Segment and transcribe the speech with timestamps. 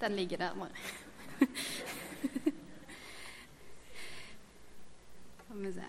[0.00, 0.54] Den ligger der.
[5.44, 5.84] Skal vi se.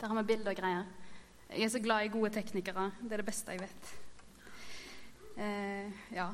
[0.00, 0.84] Der har vi bilder og greier.
[1.50, 2.90] Jeg er så glad i gode teknikere.
[3.00, 3.94] Det er det beste jeg vet.
[5.40, 6.26] Eh, ja.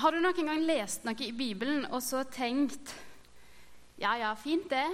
[0.00, 2.94] Har du noen gang lest noe i Bibelen og så tenkt
[4.00, 4.86] Ja, ja, fint det.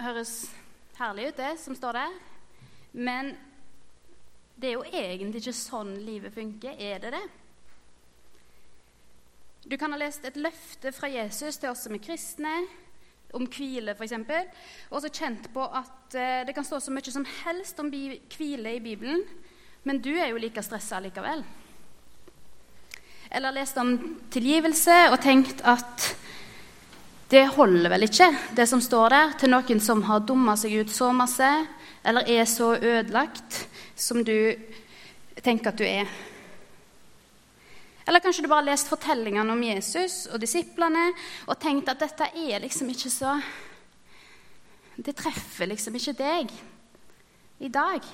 [0.00, 0.52] Høres
[0.96, 2.14] herlig ut, det som står der.
[2.92, 3.36] Men
[4.62, 6.76] det er jo egentlig ikke sånn livet funker.
[6.78, 7.22] Er det det?
[9.66, 12.52] Du kan ha lest et løfte fra Jesus til oss som er kristne,
[13.34, 14.14] om hvile f.eks.,
[14.92, 18.74] og så kjent på at eh, det kan stå så mye som helst om hvile
[18.76, 19.22] i Bibelen,
[19.88, 21.42] men du er jo like stressa likevel.
[23.32, 23.96] Eller lest om
[24.30, 26.10] tilgivelse og tenkt at
[27.32, 30.92] det holder vel ikke, det som står der, til noen som har dumma seg ut
[30.92, 31.48] så masse,
[32.04, 33.62] eller er så ødelagt
[34.02, 34.36] som du
[35.42, 36.10] tenker at du er.
[38.02, 41.12] Eller kanskje du bare har lest fortellingene om Jesus og disiplene
[41.46, 43.36] og tenkt at dette er liksom ikke så
[44.92, 46.50] Det treffer liksom ikke deg
[47.62, 48.04] i dag.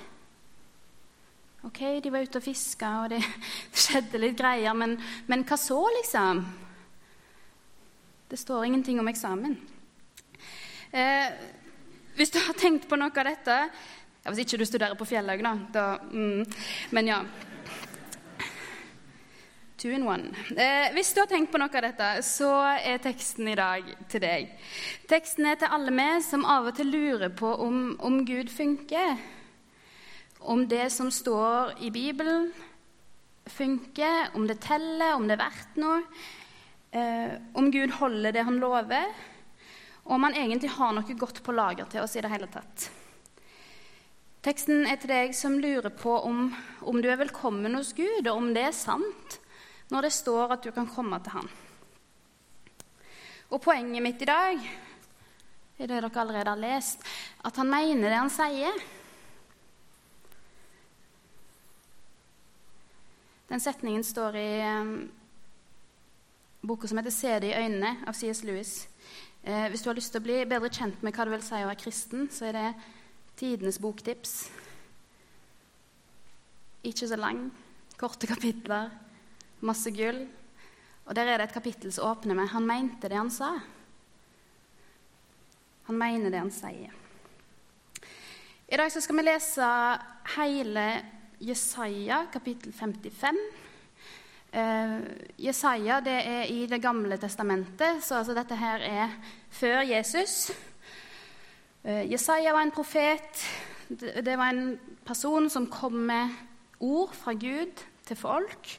[1.66, 3.18] Ok, de var ute og fiska, og det
[3.74, 4.94] skjedde litt greier, men,
[5.26, 6.44] men hva så, liksom?
[8.30, 9.56] Det står ingenting om eksamen.
[10.92, 11.34] Eh,
[12.14, 13.56] hvis du har tenkt på noe av dette
[14.28, 15.54] ja, Hvis ikke du studerer på Fjellhaug, da.
[15.72, 16.44] da mm,
[16.92, 17.22] men ja.
[19.78, 20.34] Two in one.
[20.50, 24.20] Eh, hvis du har tenkt på noe av dette, så er teksten i dag til
[24.20, 24.50] deg.
[25.08, 29.16] Teksten er til alle vi som av og til lurer på om, om Gud funker.
[30.40, 32.50] Om det som står i Bibelen,
[33.48, 36.02] funker, om det teller, om det er verdt noe.
[36.90, 39.08] Eh, om Gud holder det han lover,
[40.04, 42.90] og om han egentlig har noe godt på lager til oss i det hele tatt.
[44.38, 46.52] Teksten er til deg som lurer på om,
[46.86, 49.40] om du er velkommen hos Gud, og om det er sant
[49.90, 51.48] når det står at du kan komme til ham.
[53.50, 54.60] Og poenget mitt i dag
[55.78, 57.02] er det dere allerede har lest,
[57.42, 58.78] at han mener det han sier.
[63.48, 64.92] Den setningen står i um,
[66.62, 68.44] boka som heter 'Se det i øynene' av C.S.
[68.44, 68.88] Lewis.
[69.42, 71.54] Eh, hvis du har lyst til å bli bedre kjent med hva det vil si
[71.54, 72.74] å være kristen, så er det
[73.38, 74.48] tidenes boktips.
[76.84, 77.46] Ikke så lang,
[77.98, 78.90] korte kapitler
[79.60, 80.24] masse gull.
[81.08, 83.60] Og der er det et kapittel som åpner med 'Han mente det han sa'.
[85.86, 86.92] Han mener det han sier.
[88.68, 89.98] I dag skal vi lese
[90.36, 91.02] hele
[91.40, 93.36] Jesaja, kapittel 55.
[94.52, 95.00] Uh,
[95.36, 99.08] Jesaja det er i Det gamle testamentet, så altså dette her er
[99.50, 100.50] før Jesus.
[101.88, 103.44] Uh, Jesaja var en profet.
[103.88, 104.74] Det, var en
[105.08, 106.34] person som kom med
[106.84, 108.74] ord fra Gud til folk.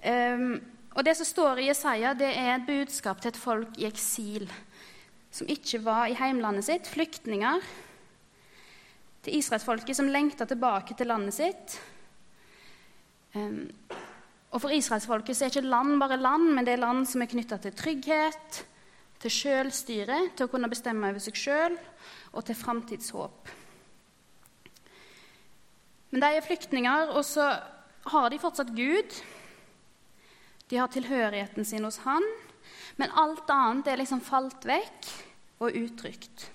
[0.00, 0.54] Um,
[0.96, 4.48] og Det som står i Jesaja, det er et budskap til et folk i eksil,
[5.30, 7.60] som ikke var i heimlandet sitt, flyktninger.
[9.20, 11.76] Til israelsfolket som lengta tilbake til landet sitt.
[13.36, 13.68] Um,
[14.50, 17.60] og For israelsfolket er ikke land bare land, men det er land som er knytta
[17.60, 18.64] til trygghet,
[19.20, 21.76] til sjølstyre, til å kunne bestemme over seg sjøl
[22.32, 23.50] og til framtidshåp.
[26.10, 27.46] Men de er flyktninger, og så
[28.10, 29.18] har de fortsatt Gud.
[30.70, 32.24] De har tilhørigheten sin hos han,
[32.98, 35.10] men alt annet er liksom falt vekk
[35.62, 36.48] og utrygt.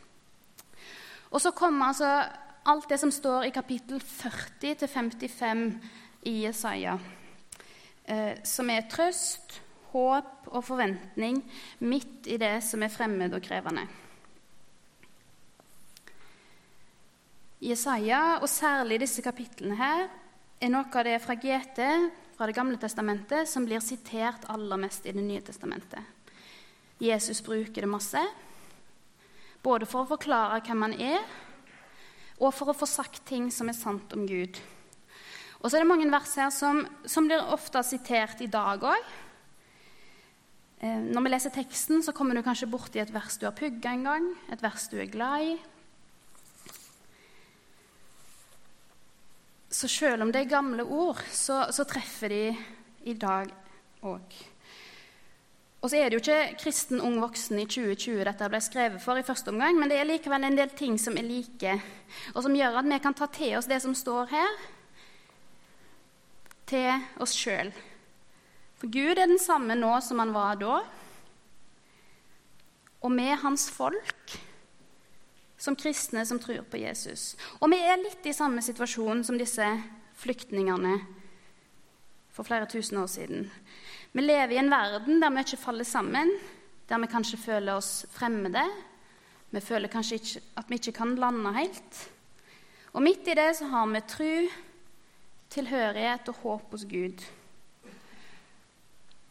[1.31, 2.09] Og så kommer altså
[2.65, 5.65] alt det som står i kapittel 40 55
[6.25, 6.97] i Jesaja,
[8.05, 11.37] eh, som er trøst, håp og forventning
[11.79, 13.85] midt i det som er fremmed og krevende.
[17.63, 20.07] Jesaja, og særlig disse kapitlene her,
[20.59, 21.81] er noe av det fra GT
[22.35, 26.03] fra Det gamle testamentet som blir sitert aller mest i Det nye testamentet.
[26.99, 28.21] Jesus bruker det masse,
[29.63, 31.21] både for å forklare hvem han er,
[32.39, 34.59] og for å få sagt ting som er sant om Gud.
[35.61, 39.13] Og så er det mange vers her som, som blir ofte sitert i dag òg.
[40.83, 43.95] Eh, når vi leser teksten, så kommer du kanskje borti et vers du har pugga
[43.95, 45.55] en gang, et vers du er glad i,
[49.75, 52.43] Så selv om det er gamle ord, så, så treffer de
[53.11, 53.49] i dag
[54.07, 54.35] òg.
[55.83, 59.19] Og så er det jo ikke kristen ung voksen i 2020 dette ble skrevet for
[59.19, 61.75] i første omgang, men det er likevel en del ting som er like,
[62.33, 64.55] og som gjør at vi kan ta til oss det som står her,
[66.71, 67.69] til oss sjøl.
[68.79, 70.79] For Gud er den samme nå som han var da.
[73.05, 74.39] Og er hans folk
[75.65, 77.33] som kristne som tror på Jesus.
[77.59, 79.65] Og vi er litt i samme situasjon som disse
[80.21, 80.99] flyktningene
[82.35, 83.47] for flere tusen år siden.
[84.15, 86.29] Vi lever i en verden der vi ikke faller sammen,
[86.87, 88.63] der vi kanskje føler oss fremmede.
[89.51, 92.01] Vi føler kanskje ikke, at vi ikke kan lande helt.
[92.95, 94.33] Og midt i det så har vi tro,
[95.55, 97.23] tilhørighet og håp hos Gud.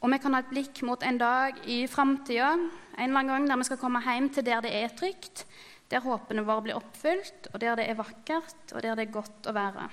[0.05, 3.49] Og vi kan ha et blikk mot en dag i framtida, en eller annen gang
[3.49, 5.47] der vi skal komme hjem til der det er trygt,
[5.95, 9.47] der håpene våre blir oppfylt, og der det er vakkert, og der det er godt
[9.47, 9.87] å være.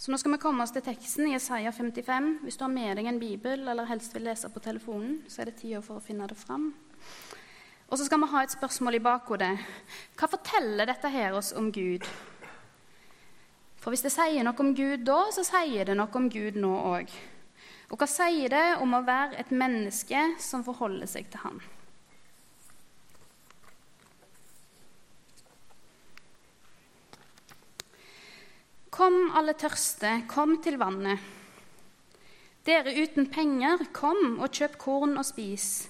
[0.00, 2.30] Så nå skal vi komme oss til teksten i Isaiah 55.
[2.42, 5.50] Hvis du har med deg en bibel eller helst vil lese på telefonen, så er
[5.50, 6.72] det tida for å finne det fram.
[7.86, 9.52] Og så skal vi ha et spørsmål i bakhodet.
[10.16, 12.08] Hva forteller dette her oss om Gud?
[13.82, 16.72] For hvis det sier noe om Gud da, så sier det noe om Gud nå
[16.96, 17.12] òg.
[17.92, 21.62] Og hva sier det om å være et menneske som forholder seg til Han?
[29.02, 31.18] Kom, alle tørste, kom til vannet.
[32.62, 35.88] Dere uten penger, kom og kjøp korn og spis.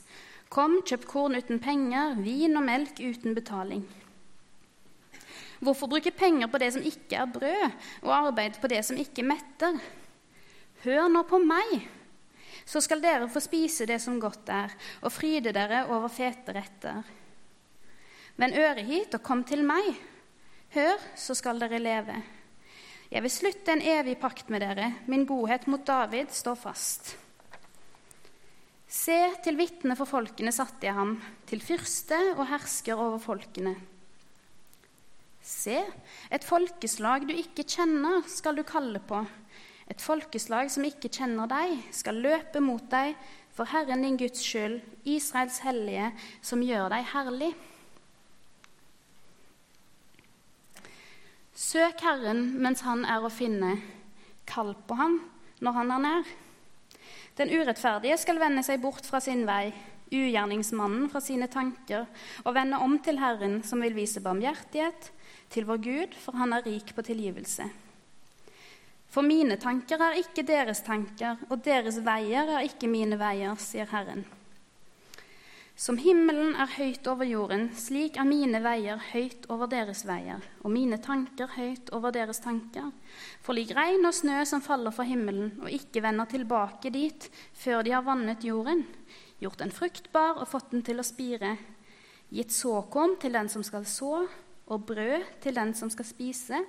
[0.48, 3.84] Kom, kjøp korn uten penger, vin og melk uten betaling.
[5.60, 7.68] Hvorfor bruke penger på det som ikke er brød,
[8.00, 9.76] og arbeid på det som ikke metter?
[10.88, 11.82] Hør nå på meg,
[12.64, 14.72] så skal dere få spise det som godt er,
[15.04, 17.02] og fryde dere over fete retter.
[18.40, 19.98] Vend øret hit og kom til meg.
[20.72, 22.24] Hør, så skal dere leve.
[23.12, 24.86] Jeg vil slutte en evig pakt med dere.
[25.04, 27.10] Min godhet mot David står fast.
[28.88, 31.18] Se, til vitne for folkene satte jeg ham,
[31.48, 33.74] til fyrste og hersker over folkene.
[35.44, 35.76] Se,
[36.32, 39.20] et folkeslag du ikke kjenner, skal du kalle på.
[39.92, 43.12] Et folkeslag som ikke kjenner deg, skal løpe mot deg
[43.52, 46.08] for Herren din Guds skyld, Israels hellige,
[46.40, 47.52] som gjør deg herlig.
[51.52, 53.76] Søk Herren mens han er å finne.
[54.48, 55.18] Kall på ham
[55.60, 56.30] når han er nær.
[57.36, 59.72] Den urettferdige skal vende seg bort fra sin vei,
[60.12, 62.04] ugjerningsmannen fra sine tanker,
[62.44, 65.08] og vende om til Herren, som vil vise barmhjertighet,
[65.52, 67.68] til vår Gud, for han er rik på tilgivelse.
[69.12, 73.88] For mine tanker er ikke deres tanker, og deres veier er ikke mine veier, sier
[73.92, 74.24] Herren.
[75.72, 80.74] Som himmelen er høyt over jorden, slik er mine veier høyt over deres veier, og
[80.74, 82.90] mine tanker høyt over deres tanker.
[83.40, 87.80] For lik regn og snø som faller fra himmelen, og ikke vender tilbake dit før
[87.86, 88.84] de har vannet jorden,
[89.40, 91.56] gjort den fruktbar og fått den til å spire,
[92.28, 94.26] gitt såkorn til den som skal så,
[94.68, 96.62] og brød til den som skal spise.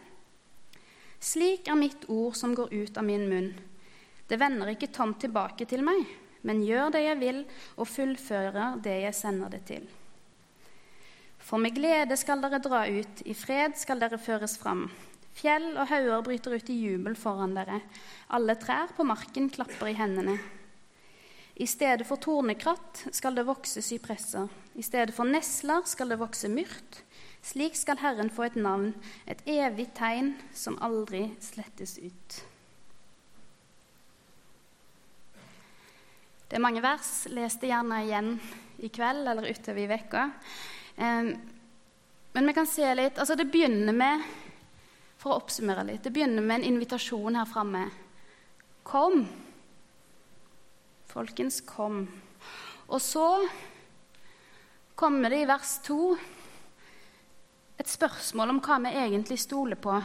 [1.23, 3.53] Slik er mitt ord som går ut av min munn.
[4.27, 7.43] Det vender ikke tomt tilbake til meg men gjør det jeg vil,
[7.79, 9.87] og fullfører det jeg sender det til.
[11.43, 14.87] For med glede skal dere dra ut, i fred skal dere føres fram.
[15.33, 17.81] Fjell og hauger bryter ut i jubel foran dere,
[18.29, 20.37] alle trær på marken klapper i hendene.
[21.53, 26.49] I stedet for tornekratt skal det vokse sypresser, i stedet for nesler skal det vokse
[26.49, 27.03] myrt.
[27.43, 28.93] Slik skal Herren få et navn,
[29.27, 32.39] et evig tegn som aldri slettes ut.
[36.47, 37.11] Det er mange vers.
[37.33, 38.31] Les det gjerne igjen
[38.83, 40.23] i kveld eller utover i vekka.
[42.33, 44.25] Men vi kan se litt altså Det begynner med
[45.23, 47.85] for å oppsummere litt, det begynner med en invitasjon her framme.
[48.83, 49.21] Kom.
[51.07, 52.01] Folkens, kom.
[52.91, 53.27] Og så
[54.99, 56.11] kommer det i vers to
[57.79, 59.95] et spørsmål om hva vi egentlig stoler på.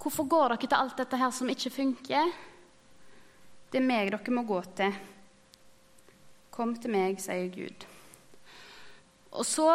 [0.00, 2.32] Hvorfor går dere til alt dette her som ikke funker?
[3.68, 4.96] Det er meg dere må gå til.
[6.54, 7.84] Kom til meg, sier Gud.
[9.36, 9.68] Og så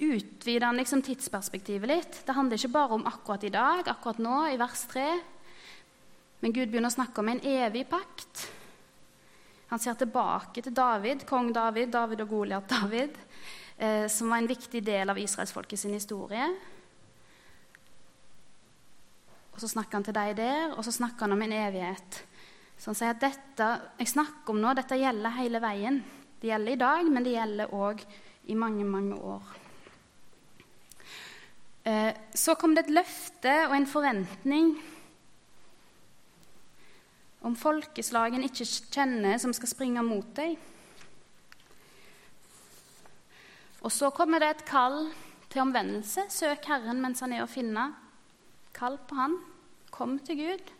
[0.00, 2.20] utvider han liksom tidsperspektivet litt.
[2.26, 5.06] Det handler ikke bare om akkurat i dag, akkurat nå, i vers 3.
[6.40, 8.46] Men Gud begynner å snakke om en evig pakt.
[9.70, 13.18] Han ser tilbake til David, kong David, David og Goliat David,
[13.76, 16.48] eh, som var en viktig del av israelsfolket sin historie.
[19.52, 22.24] Og Så snakker han til deg der, og så snakker han om en evighet.
[22.80, 23.66] Så han sier at dette
[24.00, 26.00] jeg snakker om nå, dette gjelder hele veien.
[26.40, 28.00] Det gjelder i dag, men det gjelder òg
[28.48, 29.50] i mange, mange år.
[31.84, 34.72] Eh, så kom det et løfte og en forventning
[37.44, 40.56] om folkeslagen ikke kjenner, som skal springe mot deg.
[43.80, 45.06] Og så kommer det et kall
[45.52, 46.26] til omvendelse.
[46.32, 47.90] Søk Herren mens han er å finne.
[48.76, 49.40] Kall på Han.
[49.90, 50.79] Kom til Gud.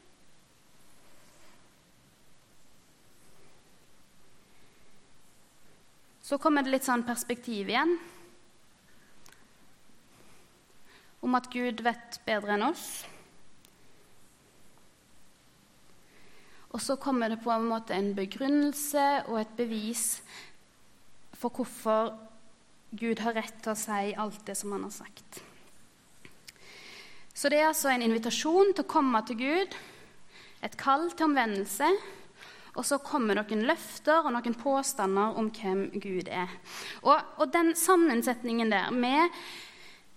[6.31, 7.97] Så kommer det litt sånn perspektiv igjen.
[11.27, 12.85] Om at Gud vet bedre enn oss.
[16.71, 20.05] Og så kommer det på en måte en begrunnelse og et bevis
[21.35, 22.13] for hvorfor
[22.95, 25.43] Gud har rett til å si alt det som han har sagt.
[27.35, 29.75] Så det er altså en invitasjon til å komme til Gud,
[30.63, 31.91] et kall til omvendelse
[32.79, 36.53] og så kommer noen løfter og noen påstander om hvem Gud er.
[37.03, 39.25] Og, og den sammensetningen der med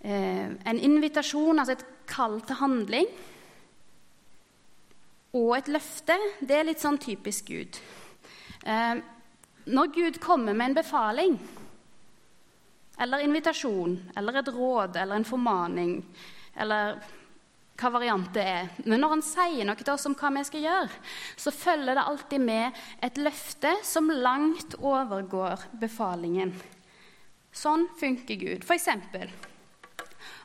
[0.04, 3.10] eh, en invitasjon, altså et kall til handling,
[5.34, 6.14] og et løfte,
[6.46, 7.80] det er litt sånn typisk Gud.
[8.62, 9.02] Eh,
[9.64, 11.36] når Gud kommer med en befaling,
[13.02, 15.96] eller invitasjon, eller et råd, eller en formaning,
[16.54, 17.00] eller
[17.74, 18.68] hva variant det er.
[18.86, 21.00] Men når han sier noe til oss om hva vi skal gjøre,
[21.36, 26.54] så følger det alltid med et løfte som langt overgår befalingen.
[27.54, 28.64] Sånn funker Gud.
[28.66, 29.30] For eksempel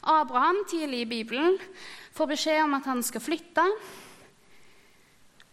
[0.09, 1.57] Abraham tidlig i Bibelen
[2.15, 3.65] får beskjed om at han skal flytte.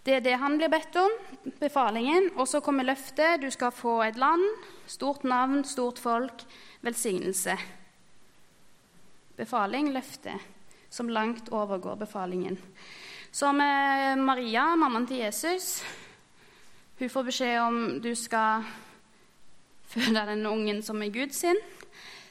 [0.06, 1.14] Det er det han blir bedt om,
[1.58, 2.30] befalingen.
[2.38, 3.42] Og så kommer løftet.
[3.42, 4.44] Du skal få et land,
[4.86, 6.46] stort navn, stort folk,
[6.86, 7.56] velsignelse.
[9.36, 10.38] Befaling, løfte
[10.96, 12.56] som langt overgår befalingen.
[13.30, 15.82] Så med Maria, mammaen til Jesus,
[16.96, 18.64] hun får beskjed om du skal
[19.92, 21.60] føde den ungen som er Guds sin,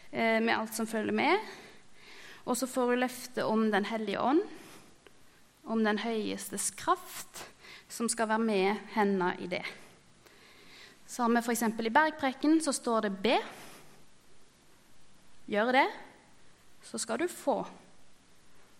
[0.10, 1.38] eh, med alt som følger med.
[2.46, 4.42] Og så får hun løfte om Den hellige ånd,
[5.66, 7.46] om den høyestes kraft,
[7.90, 9.64] som skal være med henne i det.
[11.06, 11.62] Så har vi f.eks.
[11.62, 13.46] i bergpreken så står det 'be'.
[15.48, 15.88] Gjør det,
[16.82, 17.66] så skal du få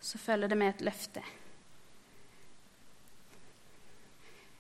[0.06, 1.24] så følger det med et løfte.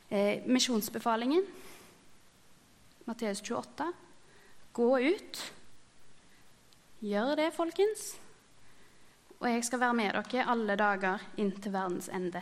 [0.10, 1.46] Eh, misjonsbefalingen,
[3.06, 3.92] Matteus 28.
[4.74, 5.54] Gå ut.
[7.00, 8.16] Gjør det, folkens.
[9.38, 12.42] Og jeg skal være med dere alle dager inn til verdens ende.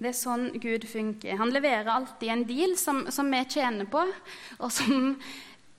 [0.00, 1.36] Det er sånn Gud funker.
[1.40, 4.02] Han leverer alltid en deal som, som vi tjener på,
[4.58, 5.14] og som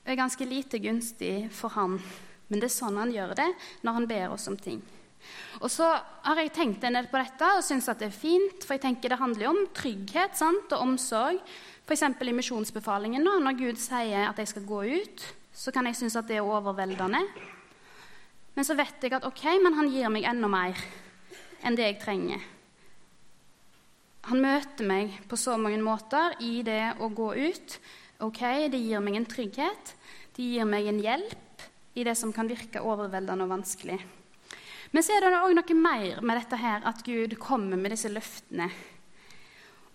[0.06, 1.98] er ganske lite gunstig for han.
[2.48, 3.48] Men det er sånn han gjør det
[3.86, 4.84] når han ber oss om ting.
[5.64, 8.76] Og så har jeg tenkt en del på dette og syns det er fint, for
[8.76, 11.42] jeg tenker det handler om trygghet sant, og omsorg.
[11.86, 12.04] F.eks.
[12.06, 16.30] i misjonsbefalingen, når Gud sier at jeg skal gå ut, så kan jeg synes at
[16.30, 17.22] det er overveldende.
[18.56, 20.80] Men så vet jeg at ok, men han gir meg enda mer
[21.66, 22.44] enn det jeg trenger.
[24.26, 27.78] Han møter meg på så mange måter i det å gå ut
[28.24, 28.40] Ok,
[28.72, 29.96] Det gir meg en trygghet,
[30.36, 31.64] det gir meg en hjelp
[31.96, 33.98] i det som kan virke overveldende og vanskelig.
[34.92, 38.08] Men så er det òg noe mer med dette her, at Gud kommer med disse
[38.08, 38.70] løftene.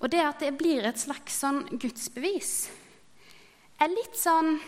[0.01, 2.69] Og det at det blir et slags sånn gudsbevis,
[3.81, 4.59] er litt sånn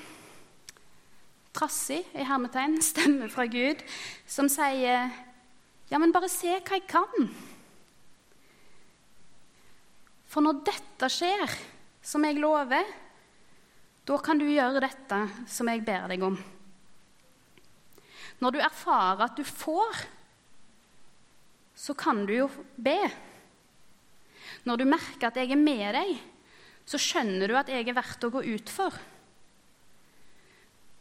[1.52, 3.84] trassig i hermetegn stemme fra Gud
[4.24, 5.12] som sier
[5.92, 7.28] Ja, men bare se hva jeg kan.
[10.24, 11.52] For når dette skjer,
[12.00, 12.86] som jeg lover,
[14.08, 16.38] da kan du gjøre dette som jeg ber deg om.
[18.42, 20.02] Når du erfarer at du får,
[21.78, 22.98] så kan du jo be.
[24.66, 26.12] Når du merker at jeg er med deg,
[26.86, 28.94] så skjønner du at jeg er verdt å gå ut for.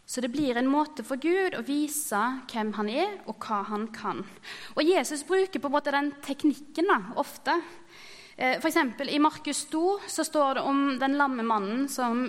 [0.05, 2.19] Så det blir en måte for Gud å vise
[2.51, 4.21] hvem han er, og hva han kan.
[4.75, 7.55] Og Jesus bruker på en måte den teknikken da, ofte.
[8.35, 8.77] Eh, F.eks.
[9.07, 12.25] i Markus 2 så står det om den lamme mannen som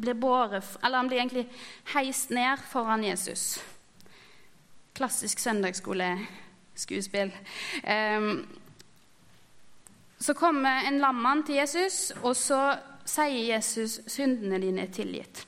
[0.00, 1.46] blir båret, eller han blir egentlig
[1.94, 3.62] heist ned foran Jesus.
[4.96, 7.32] Klassisk søndagsskoleskuespill.
[7.84, 8.48] Um,
[10.20, 15.46] så kommer en lammann til Jesus, og så sier Jesus 'syndene dine er tilgitt'.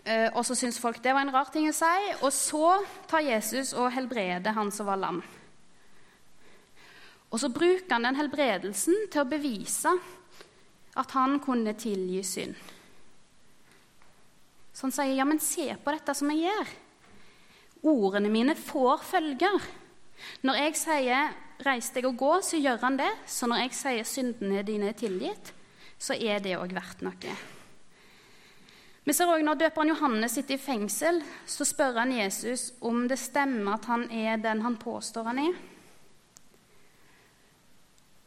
[0.00, 3.20] Uh, og så syns folk det var en rar ting å si, og så tar
[3.20, 5.22] Jesus og helbreder han som var lam.
[7.30, 9.92] Og så bruker han den helbredelsen til å bevise
[10.98, 12.54] at han kunne tilgi synd.
[14.80, 16.68] Så han sier, 'Ja, men se på dette som jeg gjør.'
[17.84, 19.60] Ordene mine får følger.
[20.42, 23.10] Når jeg sier 'reis deg og gå', så gjør han det.
[23.26, 25.52] Så når jeg sier 'syndene dine er tilgitt',
[25.98, 27.36] så er det òg verdt noe.
[29.04, 33.18] Vi ser også Når døperen Johannes sitter i fengsel, så spør han Jesus om det
[33.18, 35.54] stemmer at han er den han påstår han er.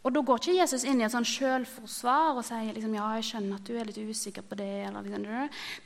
[0.04, 3.28] Og Da går ikke Jesus inn i et sånn selvforsvar og sier liksom, ja, jeg
[3.30, 4.90] skjønner at du er litt usikker på det.
[4.92, 5.28] Liksom,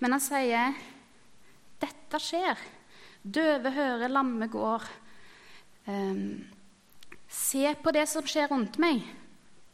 [0.02, 0.78] men han sier
[1.78, 2.64] dette skjer.
[3.22, 4.88] Døve hører, lamme går.
[5.86, 6.48] Um,
[7.30, 9.04] se på det som skjer rundt meg.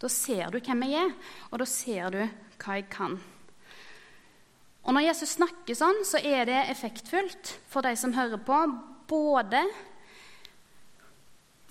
[0.02, 1.14] Da ser du hvem jeg er,
[1.52, 2.20] og da ser du
[2.60, 3.16] hva jeg kan.
[4.84, 8.58] Og Når Jesus snakker sånn, så er det effektfullt for de som hører på,
[9.08, 9.64] både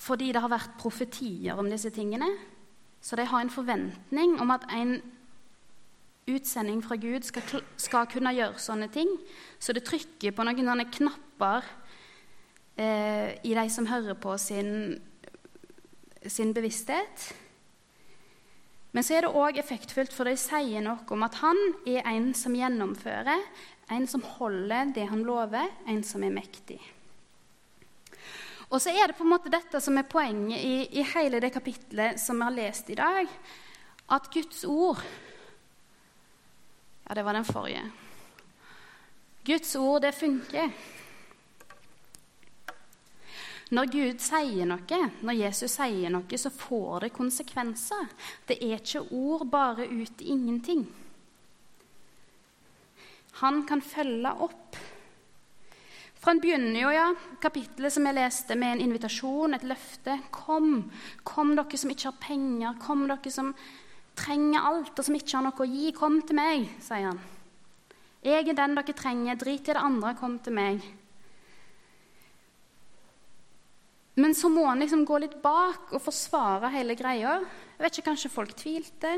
[0.03, 2.31] fordi det har vært profetier om disse tingene.
[3.03, 5.01] Så de har en forventning om at en
[6.31, 9.11] utsending fra Gud skal, skal kunne gjøre sånne ting.
[9.59, 11.67] Så det trykker på noen sånne knapper
[12.79, 15.01] eh, i de som hører på sin,
[16.23, 17.33] sin bevissthet.
[18.93, 22.31] Men så er det òg effektfullt, for de sier noe om at han er en
[22.37, 23.47] som gjennomfører,
[23.93, 26.79] en som holder det han lover, en som er mektig.
[28.73, 31.53] Og så er det på en måte dette som er poenget i, i hele det
[31.53, 33.29] kapitlet som vi har lest i dag.
[34.17, 35.03] At Guds ord
[37.03, 37.83] Ja, det var den forrige.
[39.45, 40.71] Guds ord, det funker.
[43.75, 48.07] Når Gud sier noe, når Jesus sier noe, så får det konsekvenser.
[48.47, 50.87] Det er ikke ord bare ut i ingenting.
[53.43, 54.79] Han kan følge opp.
[56.23, 57.09] For han begynner jo ja,
[57.43, 60.15] kapittelet som jeg leste, med en invitasjon, et løfte.
[60.31, 60.85] Kom,
[61.27, 63.51] kom dere som ikke har penger, kom dere som
[64.15, 65.91] trenger alt, og som ikke har noe å gi.
[65.97, 67.19] Kom til meg, sier han.
[68.23, 69.41] Jeg er den dere trenger.
[69.41, 70.87] Drit i det andre, kom til meg.
[74.23, 77.41] Men så må han liksom gå litt bak og forsvare hele greia.
[77.43, 79.17] Jeg vet ikke, Kanskje folk tvilte?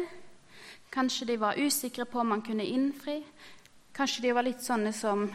[0.95, 3.19] Kanskje de var usikre på om han kunne innfri?
[3.93, 5.27] Kanskje de var litt sånne som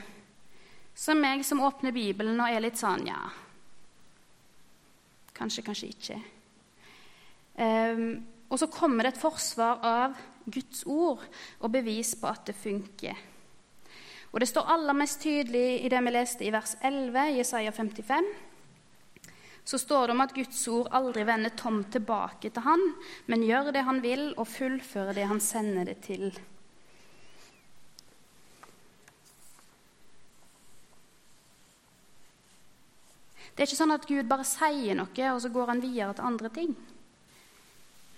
[1.00, 3.22] som meg som åpner Bibelen og er litt sånn Ja,
[5.38, 6.18] kanskje, kanskje ikke.
[7.56, 10.18] Um, og så kommer det et forsvar av
[10.50, 11.24] Guds ord
[11.60, 13.15] og bevis på at det funker.
[14.29, 18.27] Og Det står aller mest tydelig i det vi leste i vers 11, Jesaja 55.
[19.63, 22.84] Så står det om at Guds ord aldri vender tomt tilbake til han,
[23.27, 26.32] men gjør det han vil, og fullfører det han sender det til.
[33.60, 36.24] Det er ikke sånn at Gud bare sier noe, og så går han videre til
[36.30, 36.69] andre ting.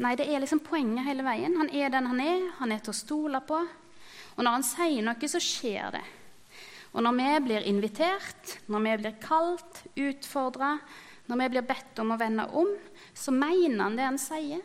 [0.05, 1.55] Nei, det er liksom poenget hele veien.
[1.57, 2.43] Han er den han er.
[2.59, 3.57] Han er til å stole på.
[4.35, 6.03] Og når han sier noe, så skjer det.
[6.93, 10.75] Og når vi blir invitert, når vi blir kalt, utfordra,
[11.25, 12.69] når vi blir bedt om å vende om,
[13.17, 14.61] så mener han det han sier.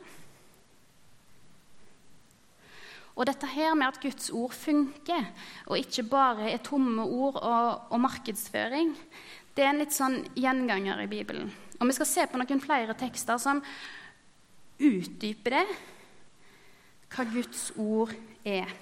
[3.17, 5.25] Og dette her med at Guds ord funker,
[5.73, 8.93] og ikke bare er tomme ord og, og markedsføring,
[9.57, 11.49] det er en litt sånn gjenganger i Bibelen.
[11.81, 13.62] Og vi skal se på noen flere tekster som
[14.77, 15.66] utdyper det,
[17.14, 18.12] hva Guds ord
[18.45, 18.75] er.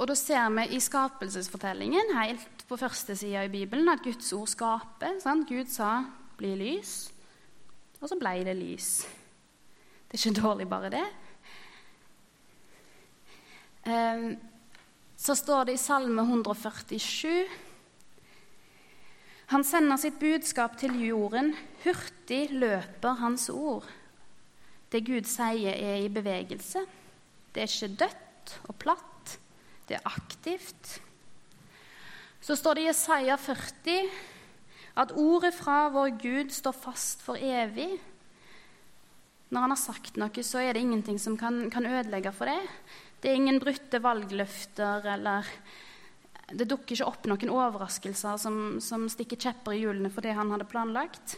[0.00, 4.48] Og da ser vi i skapelsesfortellingen helt på første sida i Bibelen at Guds ord
[4.48, 5.18] skaper.
[5.20, 5.48] Sant?
[5.48, 6.06] Gud sa
[6.38, 7.12] 'bli lys',
[8.00, 9.04] og så ble det lys.
[10.08, 11.06] Det er ikke dårlig, bare det.
[13.86, 14.38] Um,
[15.20, 17.44] så står det i Salme 147
[19.52, 21.52] Han sender sitt budskap til jorden.
[21.82, 23.84] Hurtig løper hans ord.
[24.90, 26.84] Det Gud sier, er i bevegelse.
[27.52, 29.34] Det er ikke dødt og platt.
[29.88, 31.00] Det er aktivt.
[32.40, 33.98] Så står det i Jesaja 40
[35.02, 37.90] at ordet fra vår Gud står fast for evig.
[39.50, 42.60] Når han har sagt noe, så er det ingenting som kan, kan ødelegge for det.
[43.20, 45.48] Det er ingen brutte valgløfter eller
[46.50, 50.50] Det dukker ikke opp noen overraskelser som, som stikker kjepper i hjulene for det han
[50.50, 51.36] hadde planlagt.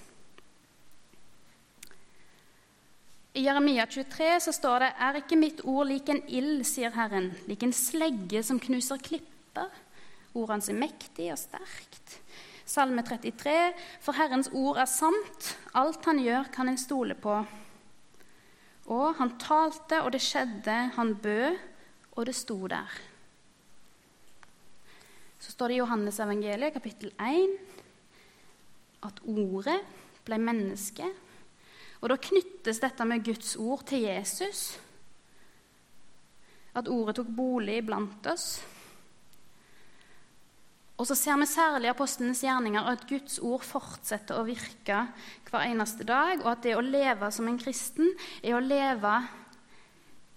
[3.34, 7.30] I Jeremia 23 så står det Er ikke mitt ord lik en ild, sier Herren,
[7.48, 9.72] lik en slegge som knuser klipper?
[10.32, 12.16] Ordet hans er mektig og sterkt.
[12.68, 13.56] Salme 33,
[14.00, 17.34] for Herrens ord er sant, alt han gjør, kan en stole på.
[18.92, 21.58] Og han talte, og det skjedde, han bød,
[22.16, 23.00] og det sto der.
[25.42, 27.56] Så står det i Johannes evangeliet, kapittel 1,
[29.02, 29.80] at ordet
[30.26, 31.08] ble menneske.
[32.02, 34.76] Og da knyttes dette med Guds ord til Jesus.
[36.78, 38.60] At ordet tok bolig blant oss.
[41.00, 45.00] Og så ser vi særlig i apostlenes gjerninger at Guds ord fortsetter å virke
[45.48, 49.16] hver eneste dag, og at det å leve som en kristen er å leve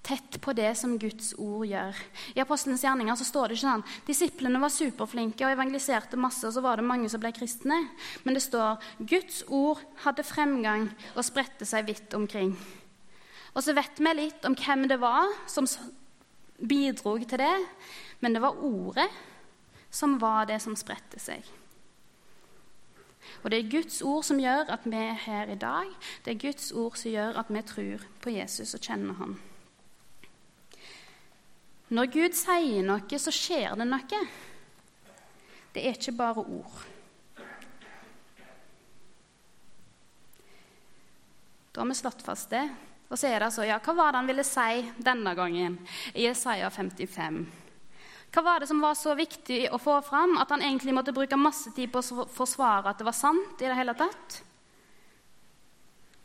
[0.05, 1.97] tett på det som Guds ord gjør.
[2.37, 6.53] I Apostelens gjerninger så står det ikke sånn disiplene var superflinke og evangeliserte masse, og
[6.53, 7.79] så var det mange som ble kristne.
[8.23, 12.53] Men det står Guds ord hadde fremgang og spredte seg vidt omkring.
[13.55, 15.67] Og så vet vi litt om hvem det var som
[16.59, 17.55] bidro til det,
[18.21, 19.09] men det var ordet
[19.95, 21.43] som var det som spredte seg.
[23.43, 25.89] Og det er Guds ord som gjør at vi er her i dag.
[26.25, 29.37] Det er Guds ord som gjør at vi tror på Jesus og kjenner ham.
[31.93, 34.21] Når Gud sier noe, så skjer det noe.
[35.75, 36.83] Det er ikke bare ord.
[41.75, 42.63] Da har vi slått fast det.
[43.11, 45.77] Og så er det altså Ja, hva var det han ville si denne gangen
[46.15, 47.43] i Jesaja 55?
[48.33, 51.37] Hva var det som var så viktig å få fram at han egentlig måtte bruke
[51.39, 54.39] masse tid på å forsvare at det var sant i det hele tatt?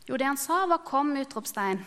[0.09, 1.85] Jo, det han sa, var 'Kom, utropstegn'.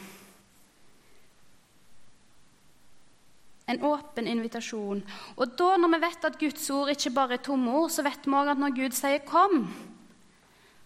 [3.66, 5.00] En åpen invitasjon.
[5.36, 8.26] Og da, når vi vet at Guds ord ikke bare er tomme ord, så vet
[8.26, 9.72] vi òg at når Gud sier 'kom',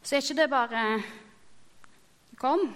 [0.02, 1.02] så er ikke det bare
[2.38, 2.74] 'kom'.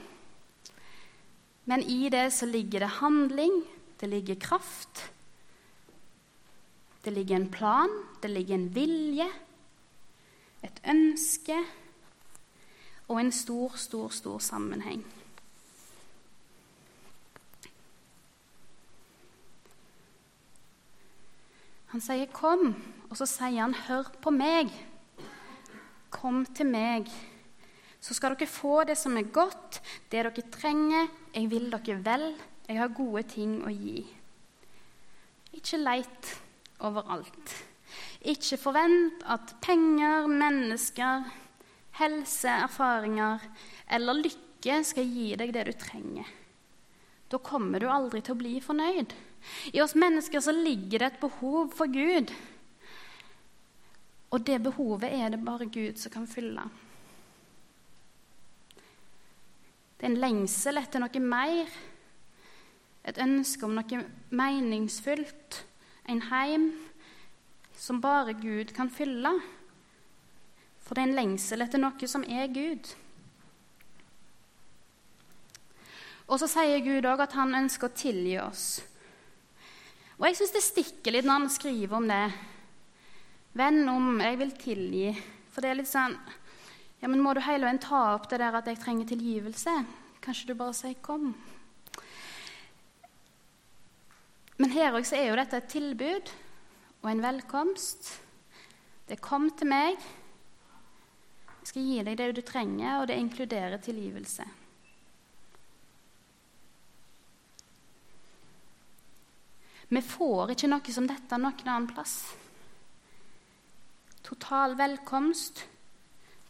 [1.64, 3.62] Men i det så ligger det handling,
[4.00, 5.12] det ligger kraft.
[7.04, 7.90] Det ligger en plan,
[8.22, 9.28] det ligger en vilje,
[10.62, 11.56] et ønske
[13.08, 15.04] og en stor, stor, stor sammenheng.
[21.92, 22.74] Han sier 'kom',
[23.10, 24.72] og så sier han 'hør på meg'.
[26.10, 27.08] Kom til meg,
[28.00, 31.08] så skal dere få det som er godt, det dere trenger.
[31.34, 32.34] Jeg vil dere vel.
[32.68, 34.06] Jeg har gode ting å gi.
[35.52, 36.40] Ikke leit
[36.80, 37.64] overalt.
[38.22, 41.24] Ikke forvent at penger, mennesker,
[41.92, 43.40] helse, erfaringer
[43.90, 46.24] eller lykke skal gi deg det du trenger.
[47.28, 49.12] Da kommer du aldri til å bli fornøyd.
[49.72, 52.32] I oss mennesker så ligger det et behov for Gud.
[54.32, 56.64] Og det behovet er det bare Gud som kan fylle.
[59.98, 61.68] Det er en lengsel etter noe mer,
[63.06, 64.00] et ønske om noe
[64.34, 65.60] meningsfullt,
[66.10, 66.70] en heim
[67.78, 69.30] som bare Gud kan fylle.
[70.82, 72.90] For det er en lengsel etter noe som er Gud.
[76.26, 78.66] Og så sier Gud òg at han ønsker å tilgi oss.
[80.22, 82.26] Og jeg syns det stikker litt når han skriver om det.
[83.58, 85.08] Venn om, jeg vil tilgi.
[85.50, 86.14] For det er litt sånn
[87.02, 89.74] Ja, men må du hele veien ta opp det der at jeg trenger tilgivelse?
[90.22, 91.34] Kanskje du bare sier 'kom'?
[94.58, 96.30] Men her også er jo dette et tilbud
[97.02, 98.20] og en velkomst.
[99.08, 99.98] Det 'kom til meg'.
[101.58, 104.61] Jeg skal gi deg det du trenger, og det inkluderer tilgivelse.
[109.92, 112.14] Vi får ikke noe som dette noen annen plass.
[114.24, 115.66] Total velkomst,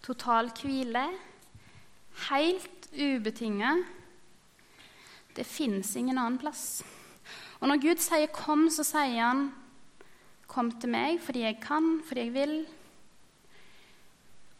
[0.05, 1.03] total hvile,
[2.29, 3.83] helt ubetinget.
[5.35, 6.85] Det fins ingen annen plass.
[7.59, 9.53] Og når Gud sier 'kom', så sier han
[10.47, 12.67] 'kom til meg fordi jeg kan, fordi jeg vil',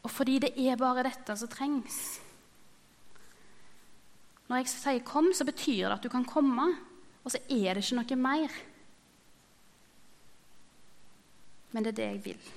[0.03, 2.21] og fordi det er bare dette som trengs.
[4.49, 6.77] Når jeg sier 'kom', så betyr det at du kan komme,
[7.25, 8.72] og så er det ikke noe mer.
[11.73, 12.51] Men det er det jeg vil.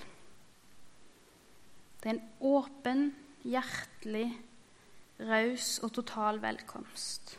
[2.03, 3.07] Det er en åpen,
[3.45, 4.27] hjertelig,
[5.19, 7.37] raus og total velkomst.